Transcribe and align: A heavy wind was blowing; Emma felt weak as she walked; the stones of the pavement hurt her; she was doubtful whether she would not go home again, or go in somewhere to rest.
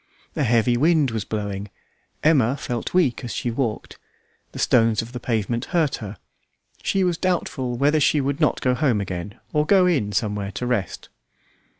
A 0.35 0.41
heavy 0.41 0.77
wind 0.77 1.11
was 1.11 1.25
blowing; 1.25 1.69
Emma 2.23 2.57
felt 2.57 2.91
weak 2.91 3.23
as 3.23 3.35
she 3.35 3.51
walked; 3.51 3.99
the 4.51 4.57
stones 4.57 5.03
of 5.03 5.11
the 5.11 5.19
pavement 5.19 5.65
hurt 5.65 5.97
her; 5.97 6.17
she 6.81 7.03
was 7.03 7.19
doubtful 7.19 7.77
whether 7.77 7.99
she 7.99 8.19
would 8.19 8.39
not 8.41 8.61
go 8.61 8.73
home 8.73 8.99
again, 8.99 9.35
or 9.53 9.63
go 9.63 9.85
in 9.85 10.11
somewhere 10.11 10.51
to 10.53 10.65
rest. 10.65 11.09